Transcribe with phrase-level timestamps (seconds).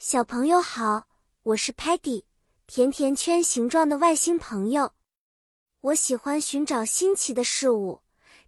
[0.00, 1.08] 小朋友好，
[1.42, 2.22] 我是 Patty，
[2.68, 4.92] 甜甜圈形状的外星朋友。
[5.80, 8.02] 我喜欢寻找新奇的事物。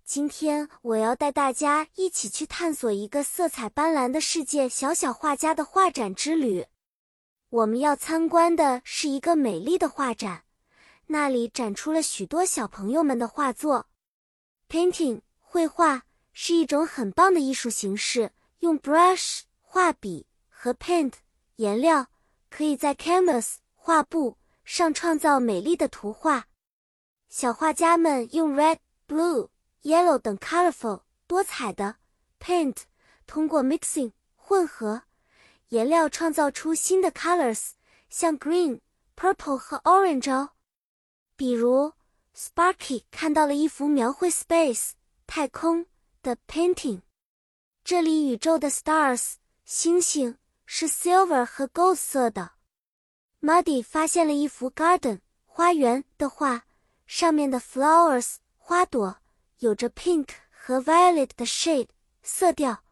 [0.05, 6.67] 今天我要带大家一起去探索一个色彩斑斓的世界——小小画家的画展之旅。
[7.49, 10.45] 我们要参观的是一个美丽的画展，
[11.09, 13.89] 那里展出了许多小朋友们的画作。
[14.69, 18.31] Painting 绘画是一种很棒的艺术形式，
[18.61, 21.15] 用 brush 画笔和 paint。
[21.61, 22.07] 颜料
[22.49, 26.47] 可以在 canvas 画布上创造美丽的图画。
[27.29, 29.51] 小画家们用 red、blue、
[29.83, 31.97] yellow 等 colorful 多彩的
[32.41, 32.85] paint，
[33.27, 35.03] 通过 mixing 混合
[35.69, 37.73] 颜料创造出新的 colors，
[38.09, 38.81] 像 green、
[39.15, 40.53] purple 和 orange 哦。
[41.37, 41.93] 比如
[42.35, 44.93] Sparky 看到了一幅描绘 space
[45.27, 45.85] 太空
[46.23, 47.03] 的 painting，
[47.85, 49.35] 这里宇宙的 stars
[49.67, 50.39] 星星。
[50.73, 52.53] 是 silver 和 gold 色的。
[53.41, 56.63] Muddy 发现了一幅 garden 花园的画，
[57.09, 59.17] 上面的 flowers 花朵
[59.59, 61.89] 有着 pink 和 violet 的 shade
[62.23, 62.85] 色调。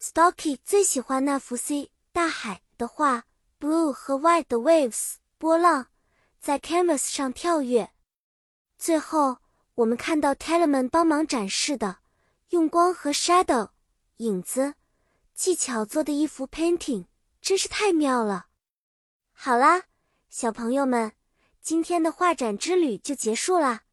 [0.00, 3.22] Stocky 最喜欢那幅 sea 大海的画
[3.60, 5.86] ，blue 和 white 的 waves 波浪
[6.40, 7.92] 在 canvas 上跳跃。
[8.76, 9.36] 最后，
[9.76, 11.98] 我们看到 Telemann 帮忙展示的
[12.48, 13.70] 用光和 shadow
[14.16, 14.74] 影子。
[15.38, 17.06] 技巧做的一幅 painting
[17.40, 18.48] 真是太妙了。
[19.30, 19.84] 好啦，
[20.28, 21.12] 小朋友们，
[21.62, 23.84] 今天的画展之旅就结束啦。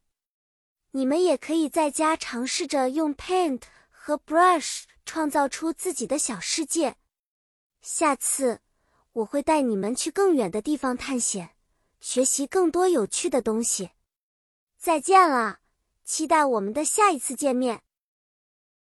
[0.90, 6.96] 你们也可以在家尝试着用 paint 和 brush 创造出自己的小世界。
[7.80, 8.60] 下次
[9.12, 11.54] 我会带你们去更远的地方探险，
[12.00, 13.90] 学习更多有趣的东西。
[14.76, 15.60] 再见了，
[16.02, 17.84] 期待我们的下一次见面。